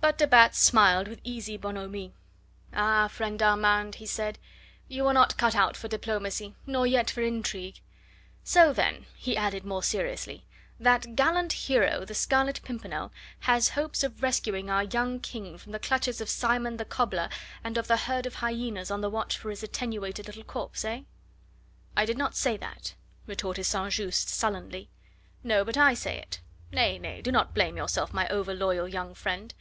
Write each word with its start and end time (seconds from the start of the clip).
But 0.00 0.16
de 0.16 0.26
Batz 0.28 0.58
smiled 0.58 1.06
with 1.06 1.20
easy 1.22 1.58
bonhomie. 1.58 2.14
"Ah, 2.72 3.08
friend 3.08 3.42
Armand," 3.42 3.96
he 3.96 4.06
said, 4.06 4.38
"you 4.86 5.04
were 5.04 5.12
not 5.12 5.36
cut 5.36 5.54
out 5.54 5.76
for 5.76 5.86
diplomacy, 5.86 6.54
nor 6.66 6.86
yet 6.86 7.10
for 7.10 7.20
intrigue. 7.20 7.80
So 8.42 8.72
then," 8.72 9.04
he 9.16 9.36
added 9.36 9.64
more 9.66 9.82
seriously, 9.82 10.46
"that 10.80 11.14
gallant 11.14 11.52
hero, 11.52 12.06
the 12.06 12.14
Scarlet 12.14 12.62
Pimpernel, 12.64 13.12
has 13.40 13.70
hopes 13.70 14.02
of 14.02 14.22
rescuing 14.22 14.70
our 14.70 14.84
young 14.84 15.20
King 15.20 15.58
from 15.58 15.72
the 15.72 15.78
clutches 15.78 16.22
of 16.22 16.30
Simon 16.30 16.78
the 16.78 16.86
cobbler 16.86 17.28
and 17.62 17.76
of 17.76 17.86
the 17.86 17.98
herd 17.98 18.24
of 18.24 18.36
hyenas 18.36 18.90
on 18.90 19.02
the 19.02 19.10
watch 19.10 19.36
for 19.36 19.50
his 19.50 19.62
attenuated 19.62 20.26
little 20.26 20.44
corpse, 20.44 20.86
eh?" 20.86 21.02
"I 21.96 22.06
did 22.06 22.16
not 22.16 22.34
say 22.34 22.56
that," 22.56 22.94
retorted 23.26 23.64
St. 23.66 23.92
Just 23.92 24.30
sullenly. 24.30 24.88
"No. 25.44 25.66
But 25.66 25.76
I 25.76 25.92
say 25.92 26.16
it. 26.18 26.40
Nay! 26.72 26.98
nay! 26.98 27.20
do 27.20 27.30
not 27.30 27.52
blame 27.52 27.76
yourself, 27.76 28.14
my 28.14 28.26
over 28.28 28.54
loyal 28.54 28.88
young 28.88 29.12
friend. 29.14 29.52